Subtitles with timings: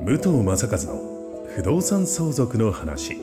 [0.00, 3.16] 武藤正和の不動産相続の話。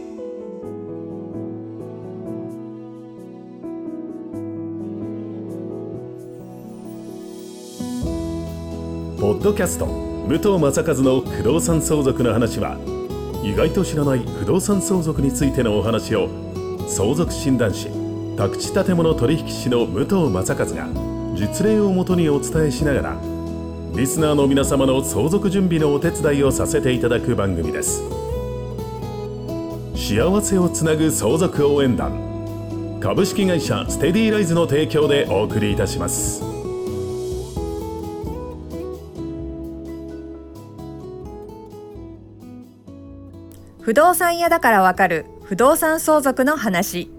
[9.18, 12.78] ポッドキャスト武藤正和の不動産相続の話は
[13.42, 16.30] 意外と知らない不動産相続についてのお話を
[16.90, 17.88] 相続診断士
[18.36, 20.88] 宅地建物取引士の武藤正和が
[21.36, 23.35] 実例をもとにお伝えしながら
[23.96, 28.02] リスナーの皆様の相続準備のお手伝いをさせていただく番組です。
[29.96, 33.00] 幸せをつなぐ相続応援団。
[33.00, 36.44] 株式会社ステディライズの提供でお送りいたします。
[43.80, 47.10] 不動産屋だからわかる不動産相続の話。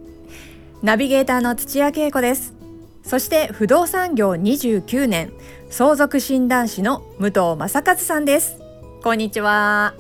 [0.83, 2.56] ナビゲーターの土屋恵子です。
[3.07, 5.33] そして不動産業29年
[5.71, 8.57] 相続診断士の武藤正和さんです。
[9.03, 9.95] こんにちは。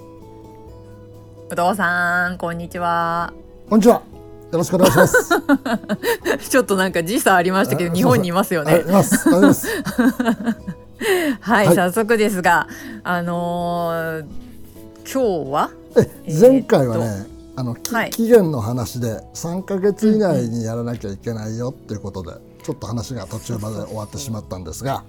[1.48, 3.32] 武藤さんこんにちは。
[3.70, 4.02] こんにちは。
[4.50, 5.28] よろしくお願いします。
[6.50, 8.72] ちょっとなんか時差ありましたけど日本にいますよね。
[8.72, 8.82] はい。
[11.41, 11.76] はい、はい。
[11.76, 12.66] 早速ですが
[13.04, 14.24] あのー
[15.08, 15.70] 今日は？
[15.96, 17.26] え、えー前回はね、
[17.56, 18.10] あの、きはい。
[18.10, 22.32] 期限の話で3ヶ月以内にやらなきゃいけないよっていうことで、
[22.62, 25.02] ちょっと話が途中まで終わってしまったんですが、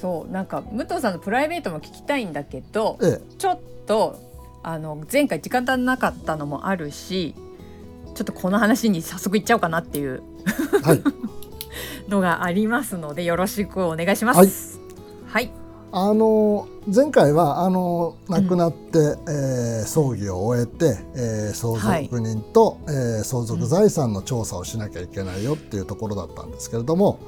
[0.00, 4.18] そうなんか武藤さんのプライベートも聞きたいんだけどえちょっと
[4.62, 7.34] あの前回時間足んなかったのもあるし
[8.14, 10.22] ちょっとこの話に早速いっちゃおうかなっていう
[10.84, 11.02] え、はい。
[12.08, 14.80] のがありますのでよろしくお願いします。
[15.26, 15.50] はい、
[15.92, 27.18] あの前回はあの亡くなって、えー葬儀を終えて、えー相続人と、えー相続財産の調査をしなきゃいけないよっていうところだったんですけれども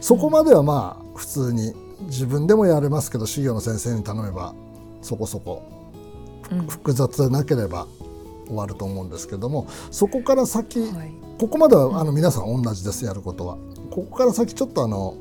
[0.00, 1.74] そこまではまあ普通に
[2.06, 4.54] 自分でもやれますけど修行の先生に頼めば
[5.02, 5.62] そこそこ
[6.50, 6.66] うん。
[6.66, 7.86] 複雑でなければ
[8.46, 11.12] 終わると思うんですけどもそこから先はい。
[11.38, 13.58] ここまではあの皆さん同じですやることは。
[13.90, 15.16] ここから先ちょっとあの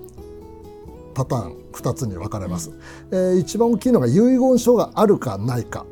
[1.15, 2.71] パターン2つに分かれます、
[3.11, 5.85] えー一番大きいのが遺言書があるかないか、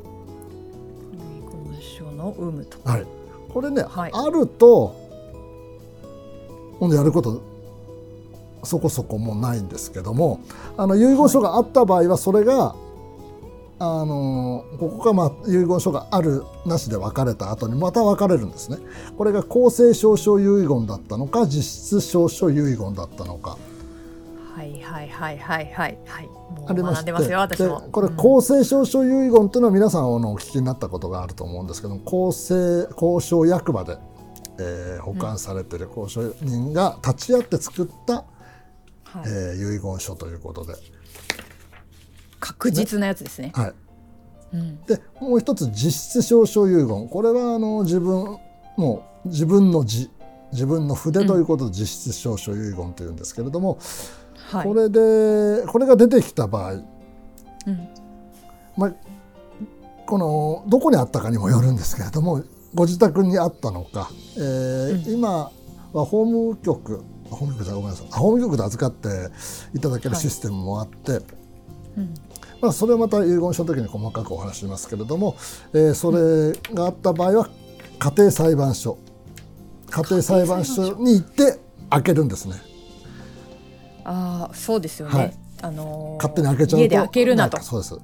[1.12, 2.78] 遺言書の有無と。
[2.88, 3.06] はい、
[3.48, 4.10] これね、はい。
[4.12, 4.94] あると
[6.78, 7.42] 今度やること
[8.64, 10.40] そこそこもうないんですけども
[10.76, 12.74] あの遺言書があった場合はそれが、
[13.78, 18.78] あのここがまあ遺言書があるなしで分かれた後にまた分かれるんですね。
[19.16, 23.58] これが公正証書遺言だったのか実質証書遺言だったのか
[24.54, 26.26] はいはいはいはいはいはい。
[26.26, 27.80] もう学んでますよ私も。
[27.80, 28.16] でこれうん。
[28.16, 33.98] 公正証書遺言というのは皆さんあのお聞きになったことがあると思うんですけども公正交渉役場で、
[34.58, 39.22] えー保管されている交渉人が立ち会って作った、はい。
[39.26, 40.74] えー遺言書ということで,、
[42.38, 43.50] 確実なやつですね。
[43.56, 43.72] はい、
[44.54, 44.80] うん。
[44.84, 47.08] でもう一つ実質証書遺言。
[47.08, 48.38] これはあの自分
[48.76, 50.10] もう自分の字
[50.52, 53.78] 自分の筆ということで実質証書遺言というんですけれども、
[54.50, 54.64] はい。
[54.66, 56.84] これでこれが出てきた場合うん。
[58.76, 58.92] まあ、
[60.06, 62.42] このどこにあったかにもよるんですけれども
[62.74, 65.14] ご自宅にあったのか、えーうん。
[65.14, 65.50] 今
[65.92, 68.06] は法務局法務局じゃごめんなさい。
[68.10, 69.08] あ法務局で預かって
[69.76, 70.20] いただけるはい。
[70.20, 71.20] システムもあって、
[71.96, 72.14] うん。
[72.60, 75.36] まあ、それはまた遺言書の時に細かくお話ししますけれども、
[75.72, 77.48] えーそれがあった場合は
[77.98, 78.98] 家庭裁判所。
[79.90, 81.58] 家庭裁判所に行って
[81.90, 82.56] 開けるんですね。
[84.04, 85.18] ああそうですよね。
[85.18, 87.60] はいあのー勝手に開けちゃうと家で開けるなと。
[87.62, 88.00] そうですうん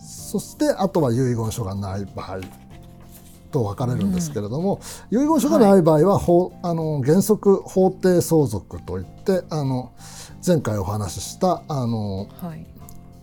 [0.00, 2.40] そしてあとは遺言書がない場合
[3.50, 4.80] と分かれるんですけれども、
[5.10, 9.92] 遺言書がない場合は、法あの原則法定相続といってあの
[10.46, 12.66] 前回お話ししたあのはい。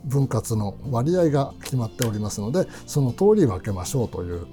[0.06, 4.46] 分割の割合が決まっておりますのでその通り分けましょうという、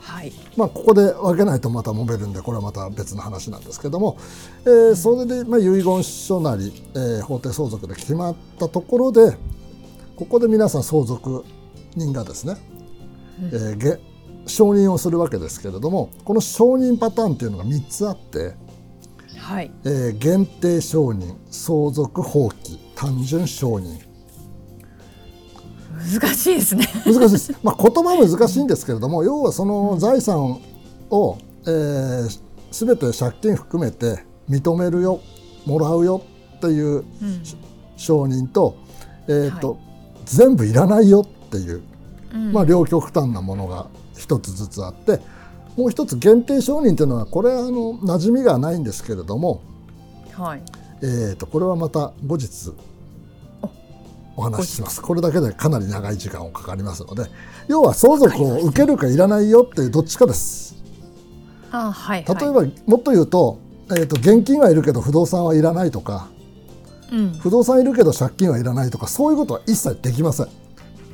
[0.00, 0.32] はい。
[0.56, 4.16] まあ、ここで分けないとまた揉めるんでこれはまた別の話なんですけども、
[4.64, 9.36] えーそれで、まあ、遺言書なり、えー法定相続で決まったところで
[10.16, 11.44] ここで皆さん相続
[11.96, 12.56] 人がですね、
[13.42, 13.98] えーげ
[14.46, 18.54] 承認をするわけですけれどもこの承認パターンっていうのが3つあって、
[19.38, 19.70] はい。
[19.84, 24.09] えー限定承認相続放棄単純承認
[26.00, 26.86] 難しいですね。
[27.04, 30.60] 難しいです、まあ、言葉は難しいんですけれども要はその財産
[31.10, 35.20] を、えー、全て借金含めて認めるよ
[35.66, 36.22] もらうよ
[36.56, 37.04] っていううん。
[37.96, 38.76] 承認と,、
[39.28, 39.76] えーとは
[40.24, 41.82] 全部いらないよっていう
[42.32, 42.52] うん。
[42.52, 45.20] まあ、両極端なものが一つずつあって
[45.76, 49.62] もう一つ限定承認というのはこれはあの馴染みがないんですけれども、
[50.32, 50.62] はい。
[51.02, 52.72] えー、とこれはまた後日
[54.36, 55.02] お話しします。
[55.02, 57.24] これだけでかなり長い時間をかかりますので
[57.68, 60.76] 要は相続を受けるかいらないよっていうどっちかです。
[61.72, 63.58] あはい、はい、例えばもっと言うと,、
[63.90, 66.28] えー、と現金はいるけど不動産はいらないとか
[67.12, 70.48] うん、不動産いるけど借金はいらないとかそういうことは一切できません。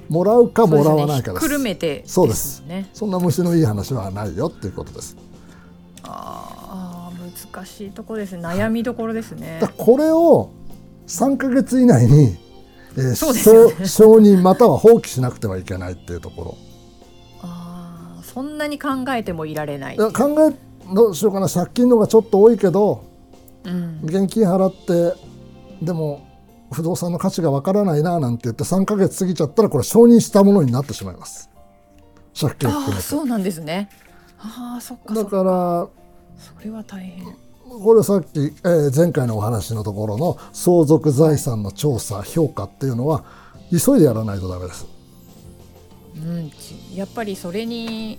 [0.08, 1.58] もらうかもらわないかです。
[1.58, 2.62] めてそうです。
[2.92, 5.16] そんな虫のいい話はないよっていうことです。
[6.04, 7.12] ああ
[7.54, 8.42] 難しいところですね。
[8.42, 9.58] 悩みどころですね。
[9.60, 10.50] だからこれを
[11.08, 12.36] 3か月以内に、
[12.96, 13.86] えーそうですよね。
[13.86, 16.56] 承承認または放棄しなくてはいけないっていうところ。
[17.42, 19.96] あーそんなに考えてもいられない。
[19.96, 20.10] 考
[20.50, 21.48] えどうしようかな。
[21.48, 23.04] 借金のがちょっと多いけど
[23.64, 25.18] うん、現金払って
[25.84, 26.24] でも
[26.70, 31.50] 不動産の価値がわからないななんて言って3か月過ぎちゃったらこれ承認したものになってしまいます。
[32.40, 32.98] 借金含あめて。
[32.98, 33.88] あそうなんですね。
[34.38, 35.88] ああそっかそだから
[36.38, 37.36] それは大変
[37.68, 43.24] これさっき、えー前回のお話のところの相続財産の調査評価っていうのは
[43.70, 44.86] 急いでやらないとダメです。
[46.16, 48.18] うんちやっぱりそれに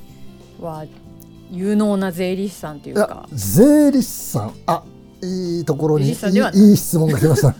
[0.59, 0.85] は
[1.49, 3.27] 有能な税理士さんというか。
[3.31, 4.83] 税理士さんあ
[5.23, 6.09] いいところにい。
[6.09, 7.55] いいいい質問が来ました。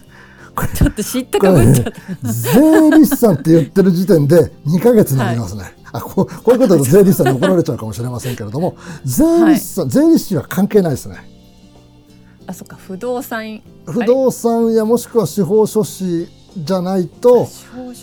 [0.76, 1.94] ちょっと知ったかぶっちゃっ
[2.24, 2.60] た税
[2.92, 8.76] 理士さんって言ってる時点で2ヶ月になりますね、あこうこういうことだと税理士さんに怒られちゃうかもしれませんけれども
[9.06, 11.37] 税理士さん、税理士は関係ないですね
[12.48, 13.62] あそっか不動産。
[13.86, 16.28] 不動産やもしくは司法書士
[16.58, 17.94] じゃないと司法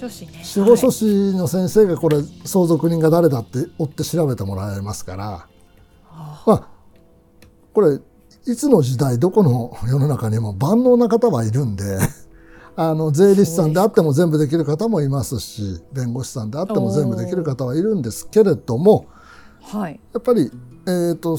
[0.76, 5.48] 書士の先生がこれ相続人が誰だって追って調べてもらえますから、
[6.46, 6.68] まあ、
[7.72, 7.98] これ
[8.46, 11.98] いつの時代どこの世の中にも万能な方はいるんで
[12.76, 19.06] あの税理士さんであっても全部できる方もいますし弁護士さんであっても全部できる方はいるんですけれども
[19.62, 20.00] はい。
[20.12, 20.50] やっぱり、
[20.86, 21.38] えー、と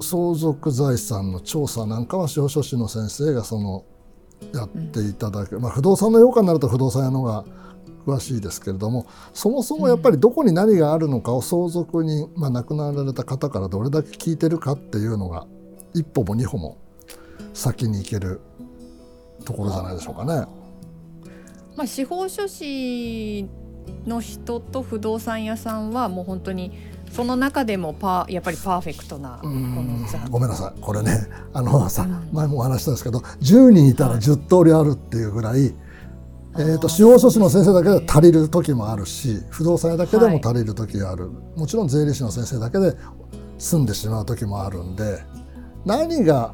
[0.00, 3.84] 相続財産の調査なんかは司法書士の先生がその
[4.52, 7.44] やっていただく、まあ、不動産の評価になると不動産屋の方が
[8.06, 15.46] 詳しいですけれどもそもそもやっぱりどこに何があるのかを相続人、まあ、亡くなられた方からどれだけ聞いてるかっていうのが
[15.94, 16.78] 一歩も二歩も
[17.54, 18.40] 先に行ける
[19.44, 20.46] ところじゃないでしょうかね。
[21.76, 23.48] まあ、司法書士
[24.06, 26.72] の人と不動産屋さんはもう本当に
[27.14, 29.48] その中でもパーやっぱりパーフェクトなこ
[30.30, 31.28] ごめんなさいこれね。
[31.52, 32.28] あのさうん。
[32.32, 35.72] 前もお話ししたんですけど10人いたら10通りあるっていうぐらい、
[36.56, 42.96] えー、と司法書士の先生だけで足りる時もあるし不動産屋だけでも足りる時がある、もちろん税理士の先生だけで
[43.58, 45.22] 済んでしまう時もあるんで
[45.84, 46.52] 何が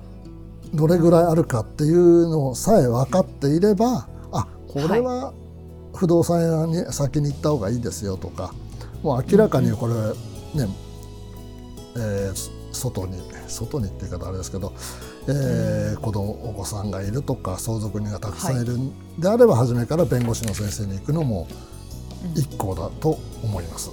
[0.75, 5.33] どれぐらいあるかっていうのさえ分かっていればあこれは
[5.95, 8.53] 不動産屋に先に行った方がいいですよとか
[9.03, 9.95] もう明らかにこれ
[10.55, 10.69] ね、
[11.97, 14.73] えー外に外にって言い方あれですけど、
[15.26, 21.49] えー子供お子さんがいるとか相続人がたくさんいるんであれば、初めから弁護士の先生に行くのも
[22.37, 23.91] 一向だと思います。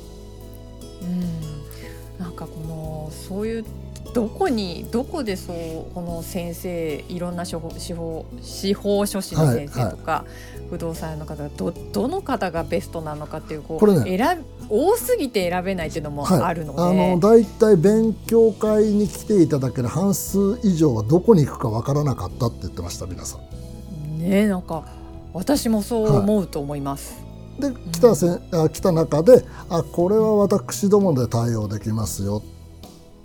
[1.02, 2.24] うん。
[2.24, 3.66] なんかこのそういう
[4.14, 10.26] どこにどこでそうこの先生いろんな司法司法司法書士の先生とか、
[10.70, 24.20] 不動産屋の方がどどの方がベストなのかっていうこうこれね選び多すぎて選べないっていうのもはい、あるので、あのだいたい勉強会に来ていただける半数以上はどこに行くかわからなかったって言ってました皆さん。
[24.20, 24.86] ねなんか
[25.34, 27.16] 私もそう思うと思います。
[27.60, 28.42] で来たせん。
[28.52, 32.44] あ来た中であこれは私どもで対応できますよ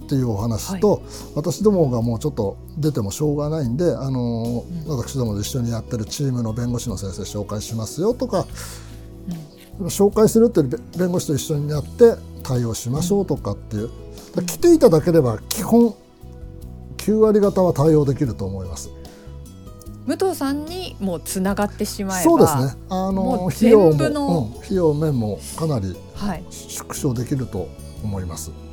[0.02, 1.02] っていうお話と、
[1.34, 4.88] 私どもがもうちょっと出てもしょうがないんであの、うん。
[4.88, 8.46] 私どもで一緒にやってるチームの弁護士の先生紹介しますよとか、
[9.84, 10.62] 紹介するって
[10.98, 13.90] 弁護士と一緒にやって対応しましょうとかっていう、
[14.36, 14.46] うん。
[14.46, 15.94] 来ていただければ基本
[16.98, 18.90] 9割方は対応できると思います。
[20.06, 22.82] 武藤さんにもうつながってしまえばそうですね。
[22.88, 24.62] あもうの費用も、うん。
[24.62, 27.68] 費用面もかなりはい、縮小できると
[28.04, 28.50] 思います。
[28.50, 28.71] この面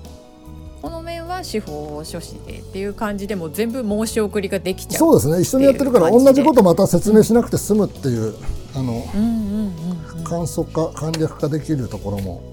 [1.39, 4.99] は司法書士でっていう感じでもう全部申し送りができちゃう。
[4.99, 5.41] そうですね。
[5.41, 8.35] 一緒にやってるから同じことまた説明しなくて済むっていう
[8.75, 12.43] あのうんうんうんうん、簡素化簡略化できるところも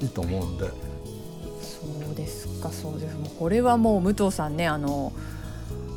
[0.00, 0.64] いいと思うんで。
[0.66, 3.16] そうですかそうです。
[3.38, 5.12] これはもう武藤さんねあの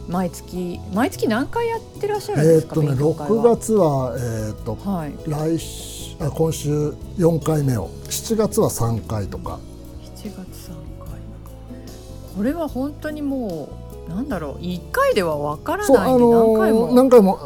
[0.10, 3.56] 毎月毎月何回やってらっしゃるんですか、えーっとね勉強会6は。
[3.56, 7.90] 月は、えーっとはい、来週あ今週4回目を。
[8.10, 9.60] 7月は3回とか。
[10.16, 10.36] 7月3
[10.70, 10.81] 回
[12.36, 13.70] これは本当にも
[14.08, 17.40] うなんだろう1回ではわからないんで何回も、のー何回も。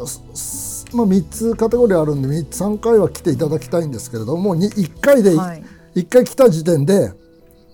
[0.92, 5.62] まあ、3つカテゴリーあるんで3 3回は来ていただきたいんですけれどもに1回で、はい。
[5.96, 7.12] 1回来た時点で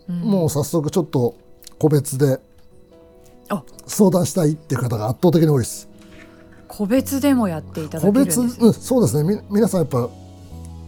[0.09, 0.21] うん。
[0.23, 1.37] もう早速ちょっと
[1.79, 2.41] 個別で
[3.49, 3.63] あ。
[3.87, 5.89] 相談したいっていう方が圧倒的に多いです。
[6.69, 9.37] 個別でもやっていただけるんです個別、うん、そうですね。
[9.37, 10.09] み皆さんやっぱ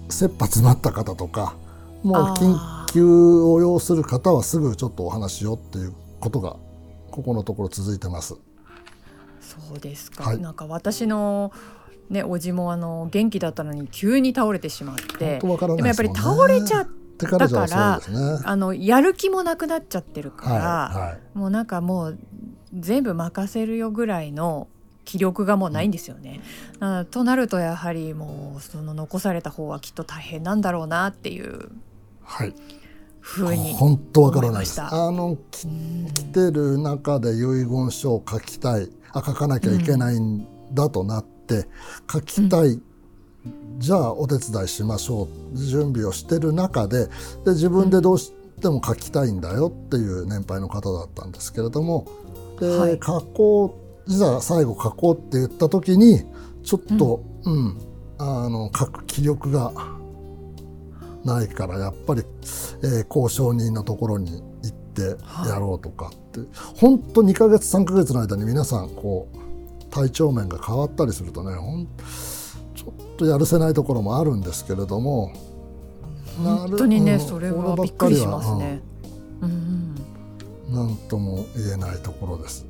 [0.08, 1.56] 切羽詰まった方とか
[2.02, 2.56] もう緊
[2.92, 5.92] 急を要する方はすぐちょっとお話をっていう
[6.24, 6.56] ことが
[7.10, 8.34] ここのところ続いてます。
[9.40, 11.52] そうですか、はいなんか私の
[12.08, 16.88] ねおじもあの元気だったのに急に倒れてしまって本当わからでもやっぱり倒れちゃっ
[17.18, 18.40] 手からね。
[18.44, 22.18] あのやる気もなくなっちゃってるから、はいはいもうなんかもう
[22.72, 24.68] 全部任せるよぐらいの
[25.04, 26.40] 気力がもうないんですよね。
[26.80, 31.70] なとなるとやはりもうその残された方はきっと大変なんだろうなっていう
[32.22, 32.54] はい。
[33.24, 34.82] ふうに本当わからないです。
[34.82, 41.66] あのき来てる中で遺言書を書きたい、あ書かなきゃいけないんだとなって、
[42.12, 42.78] 書きたい。
[43.78, 45.56] じゃあお手伝いしましょう。
[45.56, 47.06] 準備をしてる中で
[47.46, 52.06] で自分でどうしても書きたいんだよっていう年配の方だったんですけれども
[52.60, 53.00] で、はい。
[53.02, 56.24] 書こうじゃあ最後書こうって言った時に
[56.62, 57.80] ちょっと、うん。
[58.16, 59.72] あの書く気力が
[61.24, 62.22] ないからやっぱり、
[62.82, 65.16] えー交渉人のところに行って
[65.48, 66.40] やろうとかって、
[66.76, 71.86] 本当2ヶ月3ヶ月の間に皆さんこう体調面が変わったりするとねほん
[72.74, 75.32] ちょっとやるせないところもあるんですけれども
[76.42, 78.80] 本当にねそれはびっくりしはますね。
[79.40, 79.50] うん。
[79.50, 79.84] うん
[80.74, 82.66] なんとも言えないところです。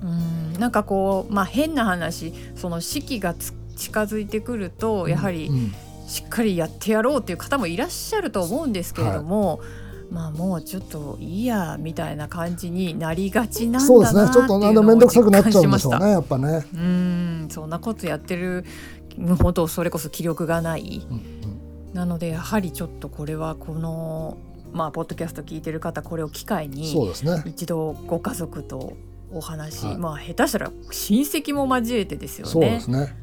[0.00, 0.52] うん。
[0.54, 5.72] なんかこうまあ変な話その四季がつ近づいてくるとやはりうん
[6.08, 9.60] しっかりやってやろうっていう方もいらっしゃると思うんですけれども、
[10.10, 14.30] まあもうちょっといいやみたいな感じになりがちなんそうですね。
[14.32, 16.66] ちょっとなんで面倒くさくなっちゃうんでしょうねやっぱね。
[16.74, 17.48] うん。
[17.50, 18.64] そんなことやってる
[19.38, 21.06] 本当それこそ気力がない。
[21.10, 21.92] うんうん。
[21.92, 24.38] なのでやはりちょっとこれはこの
[24.72, 27.42] まあポッドキャスト聞いてる方これを機会にそうですね。
[27.44, 28.94] 一度ご家族と
[29.30, 29.98] お話、はい。
[29.98, 32.52] まあ下手したら親戚も交えてですよね。
[32.52, 33.14] そうですね。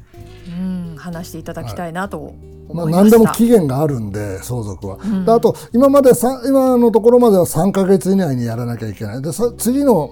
[0.46, 2.34] うん、話していただきたいなと
[2.72, 4.98] まあ、何でも期限があるんで相続は。
[5.02, 5.24] うん。
[5.24, 9.22] であと今までさ今のところまでは3か月以内にやらなきゃいけない。
[9.22, 10.10] でさ次の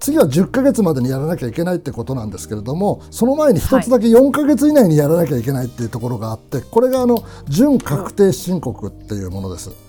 [0.00, 9.85] 次は10ヶ月までにやらなきゃいけないってことなんですけれどもその前に一つだけ4ヶ月以内にやらなきゃいけないっていうところがあってこれがあの準確定申告っていうものです。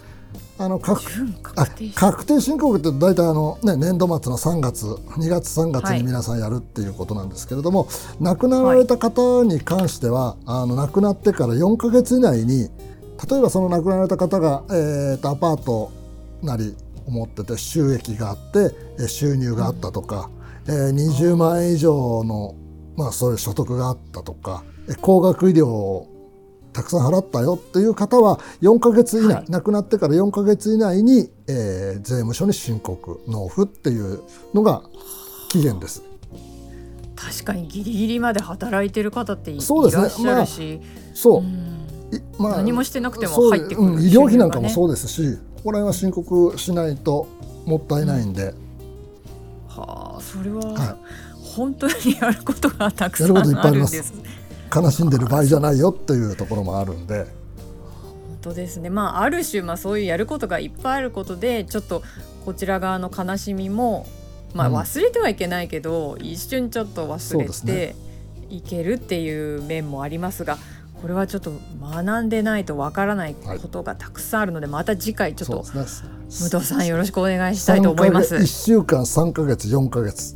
[0.60, 1.02] あの確
[1.44, 6.00] 確定確定申告って大体あの、ね、年度末の3月2月3月はい。
[6.00, 7.88] に皆さんやるっていうことなんですけれども、
[8.20, 12.70] 亡くなられた方に関しては、あの亡くなってから4ヶ月以内に
[13.30, 15.92] 例えばその亡くなられた方が、えーとアパート
[16.42, 16.76] なり
[17.08, 20.30] 持ってて収益があってえー収入があったとか、
[20.68, 22.56] えー20万円以上の、
[22.96, 26.17] まあ、そういう所得があったとかえー高額医療を
[26.78, 29.46] たくさん払ったよっていう方は4ヶ月以内、はい。
[29.50, 34.22] 亡くなってから4ヶ月以内に、えー税務署に申告納付っていう
[34.54, 34.84] のが
[35.50, 36.04] 期限です。
[37.16, 40.04] 確かにギリギリまで働いてる方ってい,、そうですね。
[40.04, 40.82] らっしゃるし、
[41.16, 41.46] そう、うん。
[42.16, 47.28] いま何もしてなくても入ってくるうん医療費なんかもそうですし、ここら辺は申告しないと
[47.66, 48.54] もったいないんで、
[49.68, 50.98] はあそれは、は
[51.56, 54.14] 本当にやることがたくさんあるんです
[54.74, 62.04] 悲しんでる場合じゃないよっていうところもあるんで、本当ですねまあある種、まあ、そういうやることがいっぱいあることでちょっと
[62.46, 64.08] こちら側の悲しみも、
[64.54, 67.96] まあ、うん忘れてはいけないけど、一瞬ちょっと忘れて
[68.50, 70.58] いけるっていう面もありますが
[71.02, 75.86] これはちょっと学んでないとわからないことがたくさんあるので、また次回ちょっとね。
[76.30, 78.36] 武藤さんよろしくお願いしたいと思います。
[78.36, 80.36] 1週間3ヶ月4ヶ月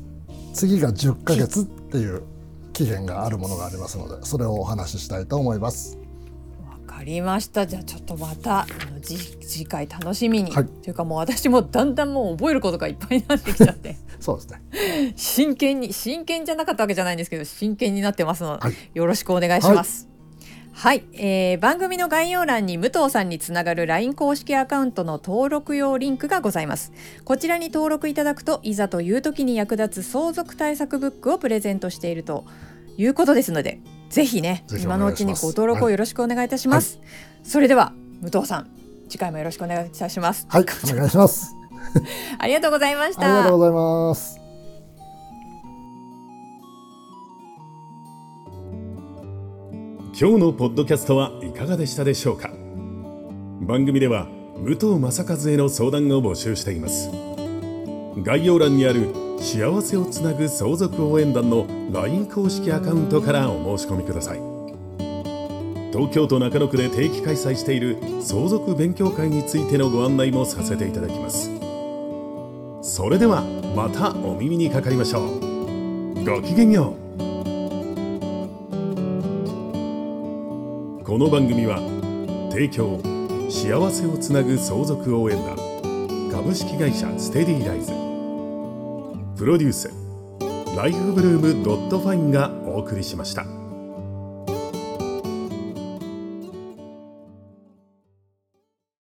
[0.53, 2.21] 次が10ヶ月っていう
[2.73, 5.97] 期限があるものがありますのでそれをお話ししたいと思います。
[6.89, 8.67] わかりましたじゃあちょっとまた
[9.01, 15.13] 次回楽しみに、はいというかもう私もだんだんもう覚えることがいっぱいになってきちゃって そうですね。
[15.15, 20.05] 真剣に真剣じゃなかったわけじゃないんですけど真剣になってますので、はいよろしくお願いします。
[20.05, 20.10] はい、
[21.13, 26.91] えー番組の概要欄に武藤さんにつながる LINE 公式アカウントの登録用リンクがございます。
[27.23, 32.45] こちらに登録いただくといざという時に役立つ相続対策ブックをプレゼントしていると
[32.97, 36.99] いうことですのでぜひね今のうちにご登録をよろしくお願いいたします、
[37.43, 38.69] それでは武藤さん
[39.09, 40.45] 次回もよろしくお願いいたします。
[40.49, 41.55] はい、お願いします。
[42.39, 44.40] ありがとうございましありがたとうございます。
[50.21, 52.51] 今日のポッドキャストはいかがでしたでしょうか？
[53.61, 54.27] 番組では
[54.59, 57.09] 武藤正和への相談を募集しています。
[58.21, 64.37] 概要欄にある幸せをつなぐ相続応援団の LINE 公式アカウントからお申し込みください。
[65.91, 71.49] 東京都中野区で定期開催している相続勉強会についてのご案内もさせていただきます。
[72.83, 73.41] それでは
[73.75, 76.23] またお耳にかかりましょう。
[76.23, 77.00] ごきげんよう。
[81.11, 81.79] この番組は
[82.49, 82.97] 提供
[83.49, 85.57] 幸せをつなぐ相続応援団
[86.31, 87.91] 株式会社ステディライズ
[89.37, 89.91] プロデュース
[90.73, 93.60] ライフブルームドットファインがお送りしました。